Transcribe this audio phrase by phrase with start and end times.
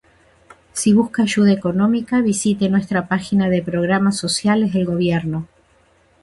[0.73, 5.47] Si busca ayuda económica, visite nuestra página de Programas sociales del Gobierno.